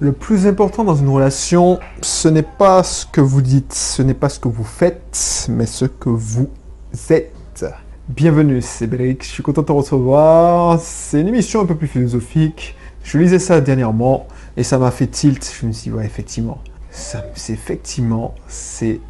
Le 0.00 0.10
plus 0.10 0.48
important 0.48 0.82
dans 0.82 0.96
une 0.96 1.08
relation, 1.08 1.78
ce 2.02 2.26
n'est 2.26 2.42
pas 2.42 2.82
ce 2.82 3.06
que 3.06 3.20
vous 3.20 3.40
dites, 3.40 3.72
ce 3.72 4.02
n'est 4.02 4.12
pas 4.12 4.28
ce 4.28 4.40
que 4.40 4.48
vous 4.48 4.64
faites, 4.64 5.46
mais 5.48 5.66
ce 5.66 5.84
que 5.84 6.08
vous 6.08 6.48
êtes. 7.10 7.64
Bienvenue, 8.08 8.60
c'est 8.60 8.88
Brick, 8.88 9.22
je 9.22 9.28
suis 9.28 9.44
content 9.44 9.60
de 9.62 9.68
te 9.68 9.72
recevoir. 9.72 10.80
C'est 10.80 11.20
une 11.20 11.28
émission 11.28 11.60
un 11.60 11.64
peu 11.64 11.76
plus 11.76 11.86
philosophique. 11.86 12.74
Je 13.04 13.18
lisais 13.18 13.38
ça 13.38 13.60
dernièrement 13.60 14.26
et 14.56 14.64
ça 14.64 14.78
m'a 14.78 14.90
fait 14.90 15.06
tilt. 15.06 15.48
Je 15.60 15.64
me 15.64 15.70
suis 15.70 15.92
dit, 15.92 15.96
ouais, 15.96 16.04
effectivement, 16.04 16.58
c'est 16.90 17.52
effectivement, 17.52 18.34
c'est, 18.48 19.00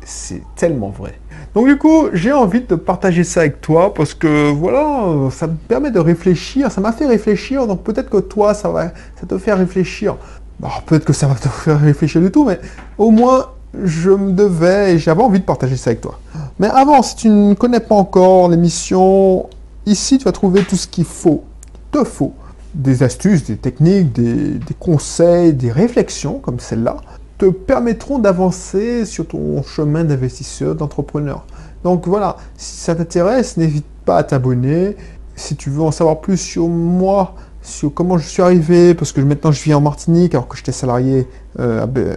tellement 0.55 0.91
vrai. 0.91 1.19
Donc 1.55 1.67
du 1.67 1.79
coup, 1.79 2.09
j'ai 2.13 2.33
envie 2.33 2.61
de 2.61 2.75
partager 2.75 3.25
ça 3.25 3.41
avec 3.41 3.63
toi 3.63 3.95
parce 3.95 4.13
que 4.13 4.51
voilà, 4.51 5.31
ça 5.31 5.47
me 5.47 5.55
permet 5.55 5.91
de 5.91 5.99
réfléchir, 5.99 6.71
ça 6.71 6.83
m'a 6.83 6.93
fait 6.93 7.07
réfléchir, 7.07 7.67
donc 7.67 7.83
peut-être 7.83 8.11
que 8.11 8.19
toi, 8.19 8.53
ça 8.53 8.93
te 9.27 9.39
fait 9.39 9.55
réfléchir. 9.55 10.17
Alors 10.65 10.83
peut-être 10.83 11.05
que 11.05 11.13
ça 11.13 11.27
va 11.27 11.35
te 11.35 11.47
faire 11.49 11.79
réfléchir 11.79 12.23
du 12.23 12.31
tout, 12.31 12.47
mais 12.47 12.59
au 12.97 13.11
moins 13.11 13.51
je 13.83 14.11
me 14.11 14.33
devais 14.33 14.95
et 14.95 14.99
j'avais 14.99 15.23
envie 15.23 15.41
de 15.41 15.45
partager 15.45 15.77
ça 15.77 15.91
avec 15.91 16.01
toi. 16.01 16.19
Mais 16.59 16.69
avant, 16.69 17.03
si 17.03 17.17
tu 17.17 17.29
ne 17.29 17.53
connais 17.55 17.81
pas 17.81 17.95
encore 17.95 18.49
l'émission, 18.49 19.47
ici 19.85 20.17
tu 20.17 20.25
vas 20.25 20.33
trouver 20.33 20.63
tout 20.65 20.77
ce 20.77 20.89
qu'il 20.89 21.05
faut, 21.05 21.45
te 21.93 22.03
faut. 22.03 22.33
Des 22.75 23.03
astuces, 23.03 23.45
des 23.45 23.57
techniques, 23.57 24.13
des, 24.13 24.59
conseils, 24.81 25.53
des 25.53 25.71
réflexions 25.71 26.39
comme 26.39 26.59
celle-là 26.59 26.97
te 27.37 27.47
permettront 27.47 28.19
d'avancer 28.19 29.05
sur 29.05 29.29
ton 29.29 29.63
chemin 29.63 30.03
d'investisseur, 30.05 30.75
d'entrepreneur. 30.75 31.45
Donc 31.83 32.09
voilà, 32.09 32.37
si 32.57 32.81
ça 32.81 32.95
t'intéresse, 32.95 33.57
n'hésite 33.59 33.87
pas 34.07 34.17
à 34.19 34.23
t'abonner. 34.23 34.97
Si 35.37 35.57
tu 35.57 35.69
veux 35.69 35.83
en 35.83 35.91
savoir 35.91 36.21
plus 36.21 36.39
sur 36.39 36.69
moi, 36.69 37.35
sur 37.65 37.93
comment 37.93 38.19
je 38.19 38.29
suis 38.29 38.43
arrivé, 38.43 38.95
parce 38.95 39.11
que 39.11 39.21
maintenant 39.23 39.51
je 39.51 39.63
vis 39.63 39.75
en 39.75 39.81
Martinique 39.81 40.35
alors 40.35 40.47
que 40.47 40.57
j'étais 40.57 40.71
salarié 40.71 41.27
euh, 41.59 41.87
euh, 41.97 42.15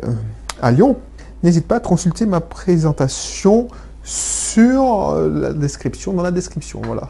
à, 0.61 0.71
Lyon, 0.71 0.97
n'hésite 1.41 1.65
pas 1.67 1.77
à 1.77 1.79
consulter 1.79 2.25
ma 2.25 2.41
présentation 2.41 3.69
sur 4.03 5.11
euh, 5.11 5.29
la 5.41 5.53
description, 5.53 6.13
dans 6.13 6.21
la 6.21 6.31
description, 6.31 6.81
voilà. 6.85 7.09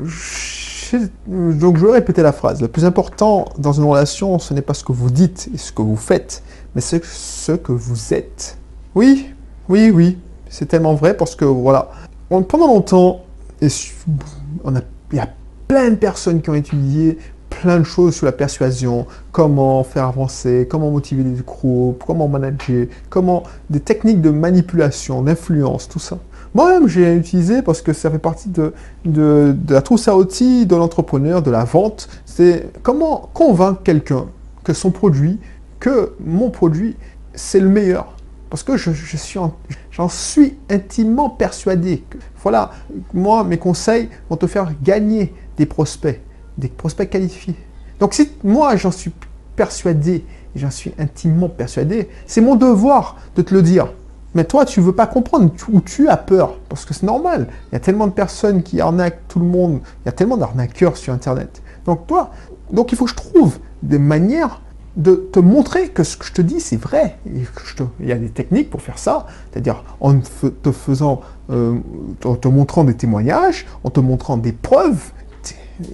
donc 0.00 1.76
je 1.76 1.86
vais 1.86 1.92
répéter 1.92 2.22
la 2.22 2.32
phrase. 2.32 2.60
Le 2.60 2.68
plus 2.68 2.84
important 2.84 3.46
dans 3.58 3.72
une 3.72 3.84
relation, 3.84 4.40
ce 4.40 4.52
n'est 4.52 4.62
pas 4.62 4.74
ce 4.74 4.82
que 4.82 4.92
vous 4.92 5.10
dites 5.10 5.48
et 5.54 5.58
ce 5.58 5.70
que 5.70 5.82
vous 5.82 5.96
faites, 5.96 6.42
mais 6.74 6.80
ce, 6.80 6.96
ce 7.04 7.52
que 7.52 7.70
vous 7.70 8.12
êtes. 8.12 8.58
Oui, 8.96 9.32
oui, 9.68 9.90
oui, 9.90 10.18
c'est 10.48 10.66
tellement 10.66 10.94
vrai 10.94 11.16
parce 11.16 11.36
que 11.36 11.44
voilà, 11.44 11.90
pendant 12.28 12.66
longtemps, 12.66 13.20
il 13.62 13.68
y 15.12 15.18
a 15.20 15.28
plein 15.70 15.90
de 15.90 15.94
personnes 15.94 16.42
qui 16.42 16.50
ont 16.50 16.54
étudié 16.54 17.16
plein 17.48 17.78
de 17.78 17.84
choses 17.84 18.16
sur 18.16 18.26
la 18.26 18.32
persuasion, 18.32 19.06
comment 19.30 19.84
faire 19.84 20.06
avancer, 20.06 20.66
comment 20.68 20.90
motiver 20.90 21.22
les 21.22 21.40
groupes, 21.46 22.02
comment 22.04 22.26
manager, 22.26 22.88
comment 23.08 23.44
des 23.68 23.78
techniques 23.78 24.20
de 24.20 24.30
manipulation, 24.30 25.22
d'influence, 25.22 25.88
tout 25.88 26.00
ça. 26.00 26.18
Moi-même, 26.56 26.88
j'ai 26.88 27.14
utilisé 27.14 27.62
parce 27.62 27.82
que 27.82 27.92
ça 27.92 28.10
fait 28.10 28.18
partie 28.18 28.48
de, 28.48 29.54
la 29.68 29.80
trousse 29.80 30.08
à 30.08 30.16
outils 30.16 30.66
de 30.66 30.74
l'entrepreneur, 30.74 31.40
de 31.40 31.52
la 31.52 31.62
vente. 31.62 32.08
C'est 32.24 32.68
comment 32.82 33.30
convaincre 33.32 33.80
quelqu'un 33.84 34.24
que 34.64 34.72
son 34.72 34.90
produit, 34.90 35.38
que 35.78 36.14
mon 36.18 36.50
produit, 36.50 36.96
c'est 37.32 37.60
le 37.60 37.68
meilleur. 37.68 38.16
Parce 38.48 38.64
que 38.64 38.76
je, 38.76 38.90
suis 38.90 39.38
j'en 39.92 40.08
suis 40.08 40.56
intimement 40.68 41.30
persuadé. 41.30 42.02
Voilà, 42.42 42.72
moi, 43.14 43.44
mes 43.44 43.58
conseils 43.58 44.08
vont 44.28 44.36
te 44.36 44.48
faire 44.48 44.72
gagner 44.82 45.32
des 45.60 45.66
prospects, 45.66 46.18
des 46.56 46.68
prospects 46.68 47.10
qualifiés. 47.10 47.54
Donc 48.00 48.14
si 48.14 48.30
moi 48.42 48.76
j'en 48.76 48.90
suis 48.90 49.12
persuadé, 49.56 50.24
j'en 50.56 50.70
suis 50.70 50.94
intimement 50.98 51.50
persuadé, 51.50 52.08
c'est 52.26 52.40
mon 52.40 52.56
devoir 52.56 53.18
de 53.36 53.42
te 53.42 53.52
le 53.52 53.60
dire. 53.60 53.92
Mais 54.34 54.44
toi, 54.44 54.64
tu 54.64 54.80
veux 54.80 54.94
pas 54.94 55.06
comprendre 55.06 55.50
ou 55.70 55.80
tu 55.82 56.08
as 56.08 56.16
peur, 56.16 56.58
parce 56.70 56.86
que 56.86 56.94
c'est 56.94 57.04
normal. 57.04 57.48
Il 57.70 57.74
y 57.74 57.76
a 57.76 57.80
tellement 57.80 58.06
de 58.06 58.12
personnes 58.12 58.62
qui 58.62 58.80
arnaquent 58.80 59.20
tout 59.28 59.38
le 59.38 59.44
monde, 59.44 59.80
il 60.02 60.06
y 60.06 60.08
a 60.08 60.12
tellement 60.12 60.38
d'arnaqueurs 60.38 60.96
sur 60.96 61.12
Internet. 61.12 61.60
Donc 61.84 62.06
toi, 62.06 62.30
donc 62.72 62.90
il 62.92 62.96
faut 62.96 63.04
que 63.04 63.10
je 63.10 63.16
trouve 63.16 63.58
des 63.82 63.98
manières 63.98 64.62
de 64.96 65.14
te 65.14 65.40
montrer 65.40 65.88
que 65.88 66.04
ce 66.04 66.16
que 66.16 66.24
je 66.24 66.32
te 66.32 66.42
dis, 66.42 66.60
c'est 66.60 66.80
vrai. 66.80 67.18
il 67.26 68.08
y 68.08 68.12
a 68.12 68.16
des 68.16 68.30
techniques 68.30 68.70
pour 68.70 68.80
faire 68.80 68.98
ça, 68.98 69.26
c'est-à-dire 69.50 69.84
en 70.00 70.18
te 70.18 70.72
faisant, 70.72 71.20
euh, 71.50 71.78
en 72.24 72.34
te 72.34 72.48
montrant 72.48 72.84
des 72.84 72.94
témoignages, 72.94 73.66
en 73.84 73.90
te 73.90 74.00
montrant 74.00 74.38
des 74.38 74.52
preuves, 74.52 75.12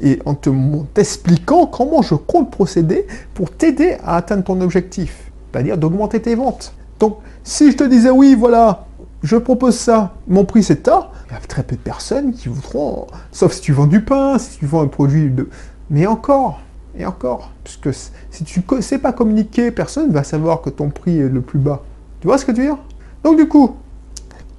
et 0.02 0.20
en 0.24 0.34
t'expliquant 0.34 1.66
comment 1.66 2.02
je 2.02 2.14
compte 2.14 2.50
procéder 2.50 3.06
pour 3.34 3.50
t'aider 3.50 3.96
à 4.04 4.16
atteindre 4.16 4.44
ton 4.44 4.60
objectif, 4.60 5.30
c'est-à-dire 5.52 5.78
d'augmenter 5.78 6.20
tes 6.20 6.34
ventes. 6.34 6.72
Donc, 6.98 7.18
si 7.44 7.70
je 7.70 7.76
te 7.76 7.84
disais 7.84 8.10
oui, 8.10 8.34
voilà, 8.34 8.86
je 9.22 9.36
propose 9.36 9.76
ça, 9.76 10.14
mon 10.28 10.44
prix 10.44 10.62
c'est 10.62 10.86
ça, 10.86 11.10
il 11.28 11.34
y 11.34 11.36
a 11.36 11.40
très 11.40 11.62
peu 11.62 11.76
de 11.76 11.80
personnes 11.80 12.32
qui 12.32 12.48
voudront, 12.48 13.06
sauf 13.32 13.52
si 13.52 13.60
tu 13.60 13.72
vends 13.72 13.86
du 13.86 14.02
pain, 14.02 14.38
si 14.38 14.58
tu 14.58 14.66
vends 14.66 14.82
un 14.82 14.88
produit 14.88 15.30
de... 15.30 15.48
Mais 15.90 16.06
encore, 16.06 16.60
et 16.98 17.04
encore, 17.04 17.50
puisque 17.62 17.92
si 18.30 18.44
tu 18.44 18.62
ne 18.70 18.80
sais 18.80 18.98
pas 18.98 19.12
communiquer, 19.12 19.70
personne 19.70 20.08
ne 20.08 20.12
va 20.12 20.24
savoir 20.24 20.62
que 20.62 20.70
ton 20.70 20.88
prix 20.88 21.18
est 21.18 21.28
le 21.28 21.40
plus 21.40 21.58
bas. 21.58 21.82
Tu 22.20 22.26
vois 22.26 22.38
ce 22.38 22.44
que 22.44 22.52
tu 22.52 22.60
veux 22.60 22.66
dire? 22.66 22.78
Donc 23.22 23.36
du 23.36 23.48
coup, 23.48 23.76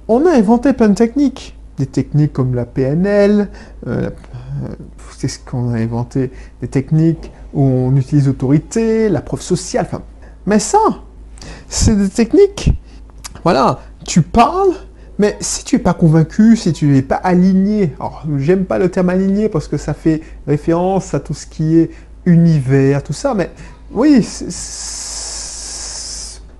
on 0.06 0.24
a 0.26 0.32
inventé 0.32 0.72
plein 0.72 0.88
de 0.88 0.94
techniques. 0.94 1.56
Des 1.78 1.86
techniques 1.86 2.32
comme 2.32 2.54
la 2.54 2.64
PNL, 2.64 3.48
euh, 3.86 4.10
c'est 5.16 5.28
ce 5.28 5.38
qu'on 5.38 5.72
a 5.72 5.78
inventé, 5.78 6.30
des 6.60 6.68
techniques 6.68 7.30
où 7.52 7.62
on 7.62 7.96
utilise 7.96 8.26
l'autorité, 8.26 9.08
la 9.08 9.20
preuve 9.20 9.40
sociale. 9.40 9.88
Mais 10.46 10.58
ça, 10.58 10.78
c'est 11.68 11.96
des 11.96 12.08
techniques. 12.08 12.72
Voilà, 13.44 13.80
tu 14.04 14.22
parles, 14.22 14.74
mais 15.18 15.36
si 15.40 15.64
tu 15.64 15.76
n'es 15.76 15.82
pas 15.82 15.94
convaincu, 15.94 16.56
si 16.56 16.72
tu 16.72 16.86
n'es 16.86 17.02
pas 17.02 17.16
aligné, 17.16 17.94
alors 17.98 18.24
j'aime 18.36 18.64
pas 18.64 18.78
le 18.78 18.88
terme 18.90 19.10
aligné 19.10 19.48
parce 19.48 19.68
que 19.68 19.76
ça 19.76 19.94
fait 19.94 20.22
référence 20.46 21.14
à 21.14 21.20
tout 21.20 21.34
ce 21.34 21.46
qui 21.46 21.76
est 21.76 21.90
univers, 22.24 23.02
tout 23.02 23.12
ça, 23.12 23.34
mais 23.34 23.50
oui, 23.92 24.22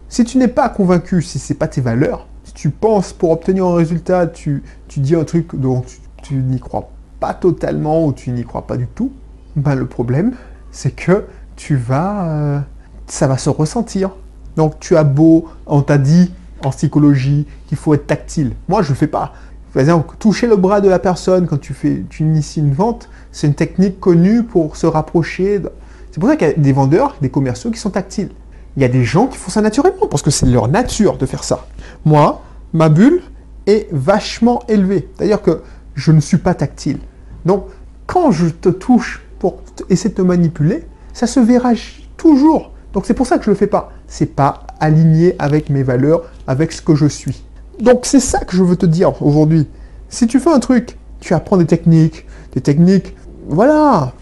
si 0.09 0.25
tu 0.25 0.39
n'es 0.39 0.49
pas 0.49 0.69
convaincu, 0.69 1.23
si 1.23 1.39
c'est 1.39 1.55
pas 1.55 1.69
tes 1.69 1.81
valeurs, 1.81 2.27
si 2.45 2.53
tu 2.55 2.71
penses 2.71 3.13
pour 3.13 3.31
obtenir 3.31 3.67
un 3.67 3.77
résultat, 3.77 4.27
tu, 4.27 4.63
dis 4.97 5.15
un 5.15 5.25
truc 5.25 5.55
dont 5.55 5.85
tu, 6.23 6.35
n'y 6.35 6.59
crois 6.59 6.91
pas 7.21 7.35
totalement 7.35 8.07
ou 8.07 8.13
tu 8.13 8.31
n'y 8.31 8.45
crois 8.45 8.67
pas 8.67 8.77
du 8.77 8.87
tout, 8.87 9.13
ben 9.57 9.75
le 9.75 9.87
problème, 9.87 10.35
c'est 10.71 10.91
que 10.91 11.25
tu 11.57 11.77
vas, 11.77 12.29
euh, 12.29 12.61
ça 13.07 13.27
va 13.27 13.39
se 13.39 13.51
ressentir. 13.51 14.11
Donc 14.57 14.79
tu 14.81 14.97
as 14.97 15.05
beau, 15.05 15.49
on 15.67 15.83
t'a 15.83 15.99
dit 15.99 16.33
en 16.65 16.71
psychologie 16.71 17.47
qu'il 17.69 17.79
faut 17.79 17.95
être 17.95 18.07
tactile. 18.07 18.53
Moi, 18.69 18.83
je 18.83 18.91
ne 18.91 18.97
fais 18.97 19.07
pas. 19.07 19.33
Par 19.73 19.81
exemple, 19.81 20.17
toucher 20.19 20.47
le 20.47 20.57
bras 20.57 20.81
de 20.81 20.89
la 20.89 20.99
personne 20.99 21.47
quand 21.47 21.61
tu 21.61 21.75
fais, 21.75 22.03
tu 22.09 22.23
inities 22.23 22.61
une 22.61 22.73
vente, 22.73 23.09
c'est 23.33 23.47
une 23.47 23.55
technique 23.55 24.01
connue 24.01 24.43
pour 24.43 24.77
se 24.77 24.87
rapprocher. 24.87 25.61
C'est 26.11 26.21
pour 26.21 26.29
ça 26.29 26.37
qu'il 26.37 26.49
y 26.49 26.51
a 26.51 26.55
des 26.55 26.73
vendeurs, 26.73 27.17
des 27.21 27.29
commerciaux 27.29 27.71
qui 27.71 27.79
sont 27.79 27.91
tactiles. 27.91 28.31
Il 28.77 28.83
y 28.83 28.85
a 28.85 28.89
des 28.89 29.05
gens 29.05 29.27
qui 29.27 29.37
font 29.37 29.51
ça 29.51 29.61
naturellement 29.61 30.07
parce 30.11 30.23
que 30.23 30.31
c'est 30.31 30.47
leur 30.47 30.69
nature 30.69 31.19
de 31.19 31.27
faire 31.27 31.45
ça. 31.45 31.67
Moi, 32.05 32.43
ma 32.73 32.89
bulle 32.89 33.23
est 33.67 33.89
vachement 33.93 34.63
élevée. 34.69 35.09
C'est-à-dire 35.17 35.43
que 35.43 35.63
je 35.99 36.13
ne 36.13 36.21
suis 36.21 36.39
pas 36.39 36.55
tactile. 36.55 36.99
Donc, 37.45 37.67
quand 38.07 38.31
je 38.31 38.47
te 38.47 38.69
touche 38.69 39.23
pour 39.39 39.59
essayer 39.91 40.11
de 40.11 40.15
te 40.15 40.23
manipuler, 40.23 40.87
ça 41.13 41.27
se 41.27 41.41
verra 41.41 41.73
toujours. 42.17 42.73
Donc, 42.93 43.05
c'est 43.05 43.15
pour 43.15 43.27
ça 43.27 43.39
que 43.39 43.45
je 43.45 43.51
ne 43.51 43.55
le 43.55 43.59
fais 43.59 43.67
pas. 43.67 43.93
C'est 44.07 44.35
pas 44.35 44.67
aligné 44.81 45.35
avec 45.39 45.71
mes 45.71 45.83
valeurs, 45.83 46.23
avec 46.47 46.73
ce 46.73 46.81
que 46.81 46.95
je 46.95 47.07
suis. 47.07 47.43
Donc, 47.81 48.07
c'est 48.07 48.21
ça 48.21 48.45
que 48.45 48.57
je 48.57 48.63
veux 48.63 48.77
te 48.77 48.87
dire 48.87 49.21
aujourd'hui. 49.23 49.67
Si 50.09 50.27
tu 50.27 50.39
fais 50.39 50.51
un 50.51 50.61
truc, 50.61 50.97
tu 51.21 51.35
apprends 51.35 51.57
des 51.57 51.67
techniques, 51.67 52.27
des 52.53 52.61
techniques, 52.61 53.15
voilà. 53.49 54.13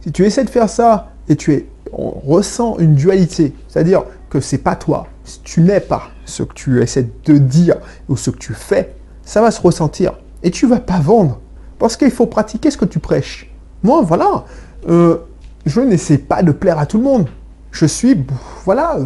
Si 0.00 0.12
tu 0.12 0.24
essaies 0.24 0.44
de 0.44 0.50
faire 0.50 0.68
ça 0.68 1.12
et 1.28 1.36
tu 1.36 1.52
es, 1.52 1.66
on 1.92 2.08
ressent 2.10 2.78
une 2.78 2.94
dualité, 2.94 3.54
c'est-à-dire 3.68 4.04
que 4.30 4.40
c'est 4.40 4.58
pas 4.58 4.76
toi, 4.76 5.06
tu 5.44 5.60
n'es 5.60 5.80
pas 5.80 6.04
ce 6.24 6.42
que 6.42 6.54
tu 6.54 6.82
essaies 6.82 7.08
de 7.26 7.36
dire 7.36 7.76
ou 8.08 8.16
ce 8.16 8.30
que 8.30 8.38
tu 8.38 8.54
fais, 8.54 8.94
ça 9.22 9.42
va 9.42 9.50
se 9.50 9.60
ressentir 9.60 10.14
et 10.42 10.50
tu 10.50 10.66
vas 10.66 10.80
pas 10.80 11.00
vendre. 11.00 11.40
Parce 11.78 11.96
qu'il 11.96 12.10
faut 12.10 12.26
pratiquer 12.26 12.70
ce 12.70 12.76
que 12.76 12.84
tu 12.84 12.98
prêches. 12.98 13.52
Moi, 13.82 14.02
voilà, 14.02 14.44
euh, 14.88 15.18
je 15.66 15.80
n'essaie 15.80 16.18
pas 16.18 16.42
de 16.42 16.52
plaire 16.52 16.78
à 16.78 16.86
tout 16.86 16.98
le 16.98 17.04
monde. 17.04 17.28
Je 17.70 17.86
suis, 17.86 18.16
voilà, 18.64 18.98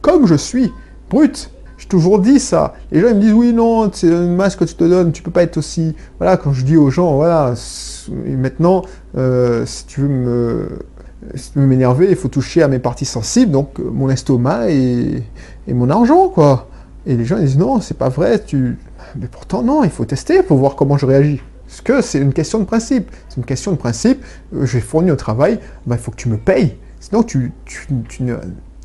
comme 0.00 0.26
je 0.26 0.34
suis, 0.34 0.72
brut. 1.08 1.50
J'ai 1.78 1.88
toujours 1.88 2.18
dit 2.18 2.38
ça. 2.38 2.74
Les 2.92 3.00
gens 3.00 3.08
ils 3.08 3.16
me 3.16 3.20
disent 3.20 3.32
oui, 3.32 3.52
non, 3.54 3.90
c'est 3.92 4.08
une 4.08 4.36
masque 4.36 4.58
que 4.58 4.64
tu 4.64 4.74
te 4.74 4.84
donnes, 4.84 5.12
tu 5.12 5.22
peux 5.22 5.30
pas 5.30 5.42
être 5.42 5.56
aussi. 5.56 5.96
Voilà, 6.18 6.36
quand 6.36 6.52
je 6.52 6.64
dis 6.64 6.76
aux 6.76 6.90
gens, 6.90 7.14
voilà, 7.14 7.54
maintenant, 8.26 8.82
euh, 9.16 9.64
si 9.64 9.86
tu 9.86 10.02
veux 10.02 10.08
me 10.08 10.68
m'énerver, 11.56 12.08
il 12.10 12.16
faut 12.16 12.28
toucher 12.28 12.62
à 12.62 12.68
mes 12.68 12.78
parties 12.78 13.04
sensibles, 13.04 13.52
donc 13.52 13.78
euh, 13.78 13.90
mon 13.90 14.08
estomac 14.08 14.70
et, 14.70 15.22
mon 15.68 15.88
argent, 15.90 16.28
quoi. 16.28 16.68
Et 17.06 17.16
les 17.16 17.24
gens 17.24 17.38
disent 17.38 17.58
non, 17.58 17.80
c'est 17.80 17.96
pas 17.96 18.08
vrai, 18.08 18.42
tu. 18.44 18.76
Mais 19.16 19.26
pourtant, 19.26 19.62
non, 19.62 19.84
il 19.84 19.90
faut 19.90 20.04
tester 20.04 20.42
pour 20.42 20.58
voir 20.58 20.76
comment 20.76 20.98
je 20.98 21.06
réagis. 21.06 21.40
Parce 21.66 21.80
que 21.82 22.00
c'est 22.00 22.18
une 22.18 22.32
question 22.32 22.58
de 22.58 22.64
principe. 22.64 23.10
C'est 23.28 23.36
une 23.36 23.44
question 23.44 23.72
de 23.72 23.76
principe. 23.76 24.24
Euh, 24.54 24.66
j'ai 24.66 24.80
fourni 24.80 25.10
au 25.10 25.16
travail, 25.16 25.60
ben, 25.86 25.96
il 25.96 26.02
faut 26.02 26.10
que 26.10 26.16
tu 26.16 26.28
me 26.28 26.36
payes. 26.36 26.76
Sinon, 26.98 27.22
tu, 27.22 27.52
tu, 27.64 27.86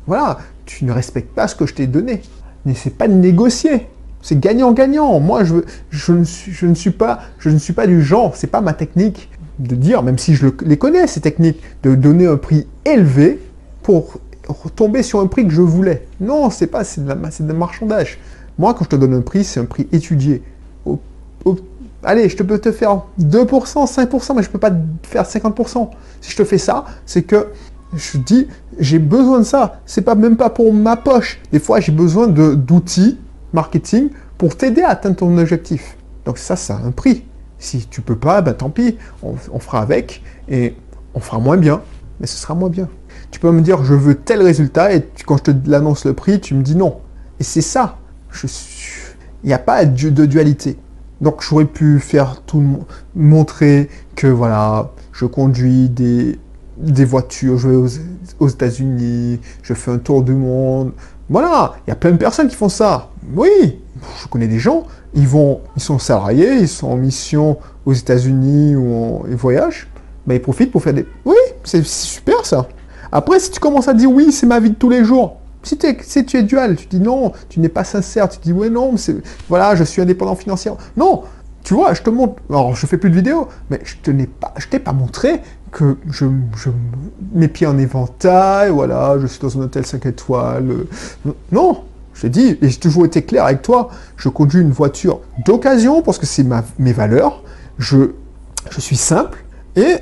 voilà, 0.06 0.38
tu 0.64 0.84
ne 0.84 0.92
respectes 0.92 1.34
pas 1.34 1.48
ce 1.48 1.54
que 1.54 1.66
je 1.66 1.74
t'ai 1.74 1.86
donné. 1.86 2.22
N'essaie 2.64 2.90
pas 2.90 3.08
de 3.08 3.12
négocier. 3.12 3.88
C'est 4.22 4.40
gagnant-gagnant. 4.40 5.20
Moi, 5.20 5.44
je, 5.44 5.56
je, 5.90 6.12
ne 6.12 6.24
suis, 6.24 6.52
je, 6.52 6.66
ne 6.66 6.74
suis 6.74 6.90
pas, 6.90 7.20
je 7.38 7.50
ne 7.50 7.58
suis 7.58 7.72
pas 7.72 7.86
du 7.86 8.02
genre, 8.02 8.36
c'est 8.36 8.46
pas 8.46 8.60
ma 8.60 8.72
technique 8.72 9.30
de 9.58 9.74
dire, 9.74 10.02
même 10.02 10.18
si 10.18 10.34
je 10.34 10.48
les 10.64 10.76
connais, 10.76 11.06
ces 11.06 11.20
techniques, 11.20 11.60
de 11.82 11.94
donner 11.94 12.26
un 12.26 12.36
prix 12.36 12.66
élevé 12.84 13.40
pour 13.82 14.18
tomber 14.74 15.02
sur 15.02 15.20
un 15.20 15.26
prix 15.26 15.44
que 15.44 15.52
je 15.52 15.62
voulais. 15.62 16.06
Non, 16.20 16.50
c'est 16.50 16.66
pas, 16.66 16.84
c'est 16.84 17.04
de, 17.04 17.12
de 17.12 17.52
marchandage. 17.52 18.18
Moi, 18.58 18.74
quand 18.74 18.84
je 18.84 18.90
te 18.90 18.96
donne 18.96 19.14
un 19.14 19.20
prix, 19.20 19.44
c'est 19.44 19.60
un 19.60 19.64
prix 19.64 19.86
étudié. 19.92 20.42
allez, 22.02 22.28
je 22.28 22.36
te 22.36 22.42
peux 22.42 22.58
te 22.58 22.72
faire 22.72 23.02
2%, 23.20 23.46
5%, 23.46 24.36
mais 24.36 24.42
je 24.42 24.48
ne 24.48 24.52
peux 24.52 24.58
pas 24.58 24.70
te 24.70 25.06
faire 25.06 25.24
50%. 25.24 25.90
Si 26.20 26.30
je 26.30 26.36
te 26.36 26.44
fais 26.44 26.58
ça, 26.58 26.86
c'est 27.04 27.22
que 27.22 27.48
je 27.94 28.18
dis, 28.18 28.48
j'ai 28.78 28.98
besoin 28.98 29.38
de 29.38 29.44
ça. 29.44 29.80
C'est 29.86 30.02
pas 30.02 30.14
même 30.14 30.36
pas 30.36 30.50
pour 30.50 30.72
ma 30.72 30.96
poche. 30.96 31.40
Des 31.52 31.60
fois, 31.60 31.80
j'ai 31.80 31.92
besoin 31.92 32.26
d'outils 32.26 33.18
marketing 33.52 34.10
pour 34.38 34.56
t'aider 34.56 34.82
à 34.82 34.90
atteindre 34.90 35.16
ton 35.16 35.36
objectif. 35.38 35.96
Donc 36.24 36.38
ça, 36.38 36.56
ça 36.56 36.76
a 36.76 36.80
un 36.80 36.90
prix. 36.90 37.24
Si 37.58 37.86
tu 37.86 38.02
peux 38.02 38.16
pas, 38.16 38.42
ben 38.42 38.52
tant 38.52 38.68
pis, 38.68 38.96
on, 39.22 39.58
fera 39.58 39.80
avec 39.80 40.22
et 40.48 40.74
on 41.14 41.20
fera 41.20 41.38
moins 41.38 41.56
bien, 41.56 41.80
mais 42.20 42.26
ce 42.26 42.36
sera 42.36 42.54
moins 42.54 42.68
bien. 42.68 42.88
Tu 43.30 43.40
peux 43.40 43.50
me 43.50 43.62
dire, 43.62 43.82
je 43.82 43.94
veux 43.94 44.14
tel 44.14 44.42
résultat 44.42 44.94
et 44.94 45.06
quand 45.26 45.38
je 45.38 45.44
te 45.44 45.70
l'annonce 45.70 46.04
le 46.04 46.12
prix, 46.12 46.40
tu 46.40 46.54
me 46.54 46.62
dis 46.62 46.76
non. 46.76 46.98
Et 47.40 47.44
c'est 47.44 47.62
ça. 47.62 47.96
Il 49.42 49.48
n'y 49.48 49.52
a 49.52 49.58
pas 49.58 49.84
de 49.84 50.26
dualité. 50.26 50.78
Donc 51.20 51.42
j'aurais 51.42 51.64
pu 51.64 51.98
faire 51.98 52.42
tout 52.42 52.84
montrer 53.14 53.88
que 54.14 54.26
voilà, 54.26 54.90
je 55.12 55.24
conduis 55.24 55.88
des, 55.88 56.38
des 56.76 57.04
voitures, 57.04 57.58
je 57.58 57.68
vais 57.68 57.76
aux, 57.76 57.88
aux 58.38 58.48
États-Unis, 58.48 59.40
je 59.62 59.74
fais 59.74 59.90
un 59.90 59.98
tour 59.98 60.22
du 60.22 60.34
monde. 60.34 60.92
Voilà, 61.28 61.74
il 61.86 61.90
y 61.90 61.92
a 61.92 61.96
plein 61.96 62.12
de 62.12 62.18
personnes 62.18 62.48
qui 62.48 62.54
font 62.54 62.68
ça. 62.68 63.10
Oui, 63.34 63.80
je 64.22 64.28
connais 64.28 64.46
des 64.46 64.58
gens, 64.58 64.86
ils 65.14 65.26
vont, 65.26 65.60
ils 65.76 65.82
sont 65.82 65.98
salariés, 65.98 66.56
ils 66.60 66.68
sont 66.68 66.88
en 66.88 66.96
mission 66.96 67.58
aux 67.86 67.94
États-Unis 67.94 68.76
ou 68.76 69.24
ils 69.28 69.36
voyagent, 69.36 69.88
ben, 70.26 70.34
ils 70.34 70.42
profitent 70.42 70.70
pour 70.70 70.82
faire 70.82 70.94
des. 70.94 71.06
Oui, 71.24 71.36
c'est 71.64 71.84
super 71.84 72.44
ça. 72.44 72.68
Après, 73.10 73.40
si 73.40 73.50
tu 73.50 73.60
commences 73.60 73.88
à 73.88 73.94
dire 73.94 74.10
oui, 74.10 74.32
c'est 74.32 74.46
ma 74.46 74.60
vie 74.60 74.70
de 74.70 74.74
tous 74.74 74.90
les 74.90 75.04
jours. 75.04 75.38
Si, 75.66 75.76
tu 76.24 76.36
es 76.36 76.42
dual, 76.42 76.76
tu 76.76 76.86
dis 76.86 77.00
non, 77.00 77.32
tu 77.48 77.58
n'es 77.60 77.68
pas 77.68 77.82
sincère, 77.84 78.28
tu 78.28 78.38
dis 78.40 78.52
ouais 78.52 78.70
non, 78.70 78.94
voilà, 79.48 79.74
je 79.74 79.84
suis 79.84 80.00
indépendant 80.00 80.36
financièrement. 80.36 80.78
Non, 80.96 81.24
tu 81.64 81.74
vois, 81.74 81.92
je 81.94 82.02
te 82.02 82.10
montre. 82.10 82.40
Alors, 82.48 82.76
je 82.76 82.86
fais 82.86 82.96
plus 82.96 83.10
de 83.10 83.16
vidéos, 83.16 83.48
mais 83.70 83.80
je 83.82 83.96
te 83.96 84.12
n'ai 84.12 84.28
pas, 84.28 84.54
je 84.56 84.68
t'ai 84.68 84.78
pas 84.78 84.92
montré 84.92 85.40
que 85.72 85.96
je, 86.08 86.26
je 86.56 86.70
mes 87.34 87.48
pieds 87.48 87.66
en 87.66 87.76
éventail, 87.78 88.70
voilà, 88.70 89.16
je 89.20 89.26
suis 89.26 89.40
dans 89.40 89.58
un 89.58 89.62
hôtel 89.62 89.84
5 89.84 90.06
étoiles. 90.06 90.86
Non, 91.50 91.82
je 92.14 92.28
dis, 92.28 92.56
et 92.62 92.68
j'ai 92.68 92.78
toujours 92.78 93.04
été 93.04 93.22
clair 93.22 93.44
avec 93.44 93.62
toi, 93.62 93.90
je 94.16 94.28
conduis 94.28 94.60
une 94.60 94.70
voiture 94.70 95.20
d'occasion 95.44 96.00
parce 96.02 96.18
que 96.18 96.26
c'est 96.26 96.46
mes 96.78 96.92
valeurs. 96.92 97.42
Je, 97.78 98.12
je 98.70 98.80
suis 98.80 98.96
simple 98.96 99.44
et 99.74 99.96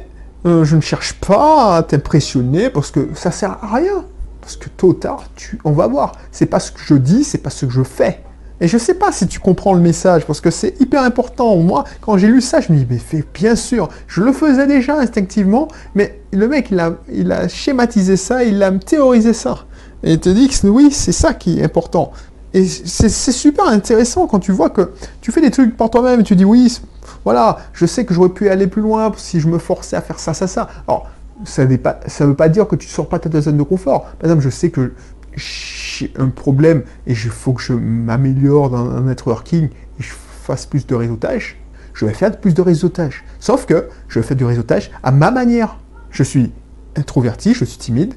euh, 0.46 0.64
je 0.64 0.76
ne 0.76 0.80
cherche 0.80 1.14
pas 1.14 1.76
à 1.76 1.82
t'impressionner 1.82 2.70
parce 2.70 2.90
que 2.90 3.08
ça 3.14 3.30
sert 3.30 3.58
à 3.62 3.74
rien. 3.74 4.04
Parce 4.44 4.56
que 4.56 4.68
tôt 4.68 4.88
ou 4.88 4.94
tard, 4.94 5.24
tu, 5.36 5.58
on 5.64 5.72
va 5.72 5.86
voir. 5.86 6.12
C'est 6.30 6.44
pas 6.44 6.60
ce 6.60 6.70
que 6.70 6.80
je 6.84 6.94
dis, 6.94 7.24
c'est 7.24 7.38
pas 7.38 7.48
ce 7.48 7.64
que 7.64 7.72
je 7.72 7.82
fais. 7.82 8.20
Et 8.60 8.68
je 8.68 8.76
sais 8.76 8.92
pas 8.92 9.10
si 9.10 9.26
tu 9.26 9.40
comprends 9.40 9.72
le 9.72 9.80
message, 9.80 10.26
parce 10.26 10.42
que 10.42 10.50
c'est 10.50 10.78
hyper 10.80 11.02
important. 11.02 11.56
Moi, 11.56 11.84
quand 12.02 12.18
j'ai 12.18 12.28
lu 12.28 12.42
ça, 12.42 12.60
je 12.60 12.70
me 12.70 12.78
dis, 12.78 12.86
mais 12.88 12.98
fais, 12.98 13.24
bien 13.32 13.56
sûr, 13.56 13.88
je 14.06 14.20
le 14.20 14.32
faisais 14.32 14.66
déjà 14.66 14.98
instinctivement, 14.98 15.68
mais 15.94 16.20
le 16.30 16.46
mec, 16.46 16.68
il 16.70 16.78
a, 16.78 16.92
il 17.10 17.32
a 17.32 17.48
schématisé 17.48 18.18
ça, 18.18 18.44
il 18.44 18.62
a 18.62 18.70
théorisé 18.72 19.32
ça. 19.32 19.64
Et 20.02 20.12
il 20.12 20.20
te 20.20 20.28
dit 20.28 20.48
que 20.48 20.66
oui, 20.66 20.90
c'est 20.92 21.12
ça 21.12 21.32
qui 21.32 21.58
est 21.58 21.64
important. 21.64 22.12
Et 22.52 22.66
c'est 22.66 23.08
super 23.08 23.66
intéressant 23.66 24.28
quand 24.28 24.38
tu 24.38 24.52
vois 24.52 24.70
que 24.70 24.92
tu 25.20 25.32
fais 25.32 25.40
des 25.40 25.50
trucs 25.50 25.76
par 25.76 25.90
toi-même 25.90 26.22
tu 26.22 26.36
dis 26.36 26.44
oui, 26.44 26.78
voilà, 27.24 27.58
je 27.72 27.84
sais 27.84 28.04
que 28.04 28.14
j'aurais 28.14 28.28
pu 28.28 28.48
aller 28.48 28.68
plus 28.68 28.82
loin 28.82 29.10
si 29.16 29.40
je 29.40 29.48
me 29.48 29.58
forçais 29.58 29.96
à 29.96 30.00
faire 30.00 30.20
ça, 30.20 30.34
ça, 30.34 30.46
ça. 30.46 30.68
Alors, 30.86 31.08
ça 31.44 31.64
ne 31.64 31.76
veut 31.76 32.34
pas 32.34 32.48
dire 32.48 32.68
que 32.68 32.76
tu 32.76 32.86
ne 32.86 32.92
sors 32.92 33.08
pas 33.08 33.18
de 33.18 33.28
ta 33.28 33.40
zone 33.40 33.56
de 33.56 33.62
confort. 33.62 34.04
Par 34.04 34.24
exemple, 34.24 34.42
je 34.42 34.50
sais 34.50 34.70
que 34.70 34.92
j'ai 35.34 36.12
un 36.16 36.28
problème 36.28 36.84
et 37.06 37.12
il 37.12 37.16
faut 37.16 37.52
que 37.52 37.62
je 37.62 37.72
m'améliore 37.72 38.70
dans 38.70 38.90
un 38.90 39.02
networking 39.02 39.68
et 39.98 40.02
je 40.02 40.12
fasse 40.42 40.66
plus 40.66 40.86
de 40.86 40.94
réseautage. 40.94 41.60
Je 41.92 42.06
vais 42.06 42.12
faire 42.12 42.38
plus 42.40 42.54
de 42.54 42.62
réseautage. 42.62 43.24
Sauf 43.40 43.66
que 43.66 43.88
je 44.08 44.18
vais 44.18 44.26
faire 44.26 44.36
du 44.36 44.44
réseautage 44.44 44.90
à 45.02 45.10
ma 45.10 45.30
manière. 45.30 45.78
Je 46.10 46.22
suis 46.22 46.52
introverti, 46.96 47.54
je 47.54 47.64
suis 47.64 47.78
timide, 47.78 48.14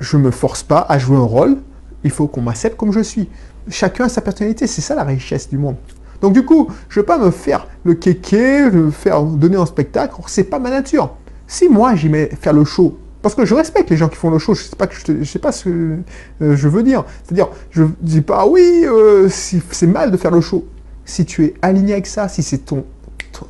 je 0.00 0.16
me 0.16 0.30
force 0.30 0.62
pas 0.62 0.84
à 0.88 0.98
jouer 0.98 1.16
un 1.16 1.22
rôle, 1.22 1.58
il 2.04 2.10
faut 2.10 2.26
qu'on 2.26 2.40
m'accepte 2.40 2.76
comme 2.76 2.92
je 2.92 3.00
suis. 3.00 3.28
Chacun 3.68 4.06
a 4.06 4.08
sa 4.08 4.22
personnalité, 4.22 4.66
c'est 4.66 4.80
ça 4.80 4.94
la 4.94 5.04
richesse 5.04 5.48
du 5.48 5.58
monde. 5.58 5.76
Donc 6.22 6.32
du 6.32 6.44
coup, 6.44 6.68
je 6.88 6.98
ne 6.98 7.02
vais 7.02 7.06
pas 7.06 7.18
me 7.18 7.30
faire 7.30 7.66
le 7.84 7.94
kéké, 7.94 8.70
me 8.70 8.90
faire 8.90 9.22
donner 9.22 9.56
un 9.56 9.66
spectacle, 9.66 10.14
c'est 10.26 10.44
pas 10.44 10.58
ma 10.58 10.70
nature. 10.70 11.16
Si 11.50 11.68
moi 11.68 11.96
j'aimais 11.96 12.30
faire 12.40 12.52
le 12.52 12.64
show, 12.64 12.96
parce 13.22 13.34
que 13.34 13.44
je 13.44 13.56
respecte 13.56 13.90
les 13.90 13.96
gens 13.96 14.08
qui 14.08 14.14
font 14.14 14.30
le 14.30 14.38
show, 14.38 14.54
je 14.54 14.62
sais 14.62 14.76
pas 14.76 14.86
je, 14.88 15.24
sais 15.24 15.40
pas 15.40 15.50
ce 15.50 15.64
que 15.64 15.98
euh, 16.42 16.54
je 16.54 16.68
veux 16.68 16.84
dire. 16.84 17.04
C'est-à-dire, 17.24 17.48
je 17.72 17.82
dis 18.00 18.20
pas 18.20 18.46
oui, 18.46 18.84
euh, 18.84 19.28
c'est 19.28 19.88
mal 19.88 20.12
de 20.12 20.16
faire 20.16 20.30
le 20.30 20.40
show. 20.40 20.64
Si 21.04 21.24
tu 21.24 21.46
es 21.46 21.54
aligné 21.60 21.94
avec 21.94 22.06
ça, 22.06 22.28
si 22.28 22.44
c'est 22.44 22.58
ton, 22.58 22.84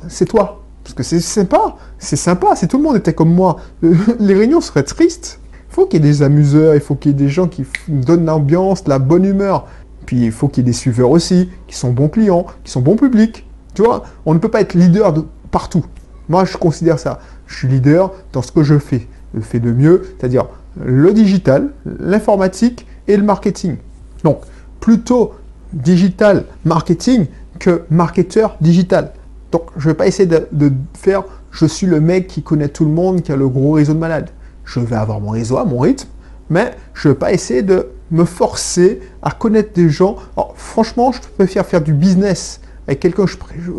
c'est 0.07 0.25
toi, 0.25 0.63
parce 0.83 0.95
que 0.95 1.03
c'est 1.03 1.19
sympa, 1.19 1.75
c'est 1.99 2.15
sympa. 2.15 2.55
Si 2.55 2.67
tout 2.67 2.77
le 2.77 2.83
monde 2.83 2.95
était 2.95 3.13
comme 3.13 3.35
moi, 3.35 3.57
les 4.19 4.33
réunions 4.33 4.61
seraient 4.61 4.81
tristes. 4.81 5.39
Il 5.69 5.75
faut 5.75 5.85
qu'il 5.85 6.03
y 6.03 6.07
ait 6.07 6.11
des 6.11 6.23
amuseurs, 6.23 6.73
il 6.73 6.81
faut 6.81 6.95
qu'il 6.95 7.11
y 7.11 7.13
ait 7.13 7.17
des 7.17 7.29
gens 7.29 7.47
qui 7.47 7.67
donnent 7.87 8.25
l'ambiance, 8.25 8.87
la 8.87 8.97
bonne 8.97 9.25
humeur. 9.25 9.67
Puis 10.07 10.25
il 10.25 10.31
faut 10.31 10.47
qu'il 10.47 10.63
y 10.63 10.65
ait 10.65 10.71
des 10.71 10.75
suiveurs 10.75 11.11
aussi, 11.11 11.51
qui 11.67 11.77
sont 11.77 11.91
bons 11.91 12.09
clients, 12.09 12.47
qui 12.63 12.71
sont 12.71 12.81
bons 12.81 12.95
publics. 12.95 13.47
Tu 13.75 13.83
vois, 13.83 14.01
on 14.25 14.33
ne 14.33 14.39
peut 14.39 14.49
pas 14.49 14.61
être 14.61 14.73
leader 14.73 15.13
de 15.13 15.23
partout. 15.51 15.85
Moi, 16.29 16.45
je 16.45 16.57
considère 16.57 16.99
ça. 16.99 17.19
Je 17.47 17.55
suis 17.55 17.67
leader 17.67 18.11
dans 18.33 18.41
ce 18.41 18.51
que 18.51 18.63
je 18.63 18.77
fais. 18.77 19.07
Je 19.35 19.41
fais 19.41 19.59
de 19.59 19.71
mieux, 19.71 20.03
c'est-à-dire 20.17 20.47
le 20.83 21.13
digital, 21.13 21.69
l'informatique 21.99 22.85
et 23.07 23.17
le 23.17 23.23
marketing. 23.23 23.77
Donc, 24.23 24.41
plutôt 24.79 25.33
digital 25.73 26.45
marketing 26.65 27.27
que 27.59 27.83
marketeur 27.89 28.57
digital. 28.61 29.11
Donc, 29.51 29.63
je 29.77 29.87
ne 29.87 29.91
vais 29.91 29.97
pas 29.97 30.07
essayer 30.07 30.27
de, 30.27 30.47
de, 30.51 30.71
faire 30.93 31.23
je 31.51 31.65
suis 31.65 31.87
le 31.87 31.99
mec 31.99 32.27
qui 32.27 32.43
connaît 32.43 32.69
tout 32.69 32.85
le 32.85 32.91
monde, 32.91 33.21
qui 33.21 33.31
a 33.31 33.35
le 33.35 33.49
gros 33.49 33.73
réseau 33.73 33.93
de 33.93 33.99
malades 33.99 34.29
je 34.73 34.79
vais 34.79 34.95
avoir 34.95 35.19
mon 35.19 35.31
réseau 35.31 35.57
à 35.57 35.65
mon 35.65 35.79
rythme, 35.79 36.07
mais 36.49 36.73
je 36.93 37.07
ne 37.07 37.13
vais 37.13 37.19
pas 37.19 37.33
essayer 37.33 37.61
de 37.61 37.89
me 38.09 38.25
forcer 38.25 39.01
à 39.21 39.31
connaître 39.31 39.73
des 39.73 39.89
gens. 39.89 40.17
Alors, 40.35 40.53
franchement, 40.55 41.11
je 41.11 41.19
préfère 41.37 41.65
faire 41.65 41.81
du 41.81 41.93
business 41.93 42.61
avec 42.91 42.99
quelqu'un. 42.99 43.25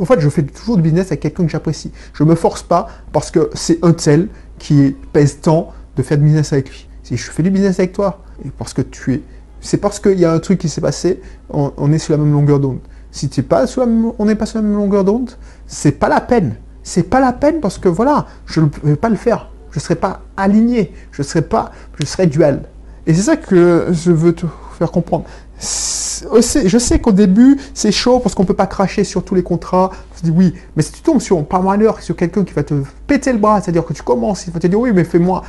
En 0.00 0.04
fait, 0.04 0.21
je 0.21 0.28
fais 0.28 0.42
toujours 0.42 0.76
du 0.76 0.83
business 0.83 1.07
avec 1.09 1.21
quelqu'un 1.21 1.45
que 1.45 1.50
j'apprécie. 1.50 1.92
Je 2.12 2.25
me 2.25 2.35
force 2.35 2.62
pas 2.62 2.88
parce 3.12 3.31
que 3.31 3.50
c'est 3.54 3.78
un 3.85 3.92
tel 3.92 4.28
qui 4.59 4.97
pèse 5.12 5.40
tant 5.40 5.73
de 5.97 6.02
faire 6.02 6.19
du 6.19 6.25
business 6.25 6.52
avec 6.52 6.69
lui. 6.69 6.88
Si 7.02 7.16
je 7.16 7.31
fais 7.31 7.42
du 7.42 7.50
business 7.50 7.78
avec 7.78 7.92
toi, 7.92 8.23
et 8.45 8.50
parce 8.50 8.73
que 8.73 8.83
tu 8.83 9.14
es. 9.14 9.23
C'est 9.61 9.76
parce 9.76 10.00
qu'il 10.00 10.19
y 10.19 10.25
a 10.25 10.33
un 10.33 10.40
truc 10.40 10.59
qui 10.59 10.69
s'est 10.69 10.81
passé, 10.81 11.21
on, 11.50 11.92
est 11.92 11.99
sur 11.99 12.12
la 12.12 12.19
même 12.19 12.33
longueur 12.33 12.59
d'onde. 12.59 12.81
Si 13.12 13.31
es 13.37 13.42
pas 13.42 13.66
sur 13.66 13.87
on 14.19 14.25
n'est 14.25 14.35
pas 14.35 14.47
sur 14.47 14.59
la 14.59 14.62
même 14.62 14.76
longueur 14.76 15.04
d'onde, 15.04 15.31
c'est 15.66 15.92
pas 15.92 16.09
la 16.09 16.21
peine. 16.21 16.57
C'est 16.83 17.04
pas 17.04 17.21
la 17.21 17.33
peine 17.33 17.61
parce 17.61 17.78
que 17.78 17.88
voilà, 17.88 18.26
je 18.47 18.61
ne 18.61 18.66
vais 18.83 18.97
pas 18.97 19.09
le 19.09 19.16
faire 19.16 19.52
je 19.73 19.78
ne 19.78 19.81
serai 19.81 19.97
pas 19.97 20.21
aligné, 20.37 20.92
je 21.11 21.23
serai 21.23 21.42
pas, 21.42 21.73
je 21.99 22.07
serai 22.07 22.26
dual. 22.26 22.62
Et 23.07 23.14
c'est 23.14 23.23
ça 23.23 23.37
que 23.37 23.88
je 23.90 24.12
veux 24.12 24.35
te 24.35 24.47
comprendre. 24.91 25.25
Je 25.61 26.79
sais 26.79 26.99
qu'au 26.99 27.12
début, 27.12 27.59
c'est 27.75 27.93
chaud 27.93 28.19
parce 28.19 28.35
qu'on 28.35 28.43
ne 28.43 28.49
peut 28.49 28.55
pas 28.55 28.67
cracher 28.67 29.05
sur 29.05 29.25
tous 29.25 29.35
les 29.35 29.43
contrats. 29.43 29.91
Tu 30.17 30.25
dis 30.25 30.31
oui, 30.31 30.55
mais 30.77 30.83
si 30.83 30.93
tu 30.93 31.03
tombes 31.03 31.21
sur, 31.21 31.45
par 31.45 31.62
malheur, 31.62 32.01
sur 32.03 32.17
quelqu'un 32.17 32.45
qui 32.45 32.53
va 32.53 32.62
te 32.62 32.75
péter 33.07 33.33
le 33.33 33.39
bras, 33.39 33.61
c'est-à-dire 33.61 33.85
que 33.85 33.93
tu 33.93 34.03
commences, 34.03 34.47
il 34.47 34.53
va 34.53 34.61
te 34.61 34.67
dire 34.67 34.79
oui, 34.79 34.93
mais 34.93 35.05
fais-moi 35.05 35.43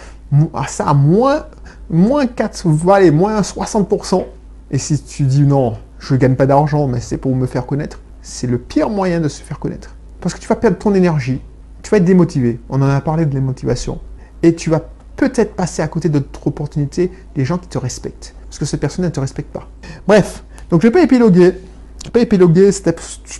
ça 0.67 0.85
à 0.85 0.93
moins, 0.93 1.45
moins 1.89 2.25
4, 2.25 2.67
allez, 2.91 3.11
moins 3.11 3.41
60%. 3.41 4.25
Et 4.71 4.77
si 4.77 5.01
tu 5.01 5.23
dis 5.23 5.41
non, 5.41 5.77
je 5.99 6.13
ne 6.13 6.19
gagne 6.19 6.35
pas 6.35 6.45
d'argent, 6.45 6.87
mais 6.87 6.99
c'est 6.99 7.17
pour 7.17 7.35
me 7.35 7.45
faire 7.45 7.65
connaître, 7.65 7.99
c'est 8.21 8.47
le 8.47 8.57
pire 8.57 8.89
moyen 8.89 9.19
de 9.19 9.27
se 9.27 9.41
faire 9.41 9.59
connaître. 9.59 9.95
Parce 10.19 10.33
que 10.33 10.39
tu 10.39 10.47
vas 10.47 10.55
perdre 10.55 10.77
ton 10.77 10.93
énergie, 10.95 11.41
tu 11.81 11.91
vas 11.91 11.97
être 11.97 12.05
démotivé. 12.05 12.59
On 12.69 12.81
en 12.81 12.89
a 12.89 13.01
parlé 13.01 13.25
de 13.25 13.35
la 13.35 13.41
motivation 13.41 13.99
et 14.41 14.55
tu 14.55 14.69
vas 14.69 14.81
peut-être 15.15 15.55
passer 15.55 15.81
à 15.81 15.87
côté 15.87 16.09
d'autres 16.09 16.47
opportunités 16.47 17.11
des 17.35 17.45
gens 17.45 17.57
qui 17.57 17.67
te 17.67 17.77
respectent. 17.77 18.33
Parce 18.53 18.59
que 18.59 18.65
ces 18.65 18.77
personnes 18.77 19.03
ne 19.05 19.09
te 19.09 19.19
respectent 19.19 19.51
pas. 19.51 19.67
Bref, 20.07 20.43
donc 20.69 20.83
je 20.83 20.85
ne 20.85 20.91
vais 20.91 20.99
pas 20.99 21.03
épiloguer. 21.03 21.55
Je 21.97 22.05
vais 22.05 22.11
pas 22.11 22.19
épiloguer, 22.19 22.71
c'était 22.71 22.93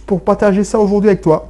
pour 0.08 0.22
partager 0.22 0.64
ça 0.64 0.80
aujourd'hui 0.80 1.12
avec 1.12 1.22
toi. 1.22 1.50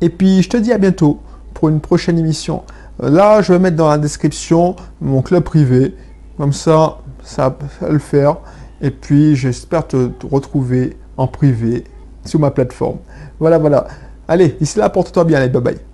Et 0.00 0.08
puis 0.08 0.40
je 0.40 0.48
te 0.48 0.56
dis 0.56 0.72
à 0.72 0.78
bientôt 0.78 1.18
pour 1.52 1.68
une 1.68 1.80
prochaine 1.80 2.16
émission. 2.16 2.62
Euh, 3.02 3.10
là, 3.10 3.42
je 3.42 3.52
vais 3.52 3.58
mettre 3.58 3.74
dans 3.74 3.88
la 3.88 3.98
description 3.98 4.76
mon 5.00 5.20
club 5.20 5.42
privé. 5.42 5.96
Comme 6.38 6.52
ça, 6.52 6.98
ça 7.24 7.58
va 7.80 7.88
le 7.88 7.98
faire. 7.98 8.36
Et 8.80 8.92
puis 8.92 9.34
j'espère 9.34 9.88
te, 9.88 10.06
te 10.06 10.24
retrouver 10.24 10.96
en 11.16 11.26
privé 11.26 11.82
sur 12.24 12.38
ma 12.38 12.52
plateforme. 12.52 12.98
Voilà, 13.40 13.58
voilà. 13.58 13.88
Allez, 14.28 14.50
d'ici 14.60 14.78
là, 14.78 14.88
porte-toi 14.90 15.24
bien. 15.24 15.38
Allez, 15.38 15.48
bye 15.48 15.60
bye. 15.60 15.85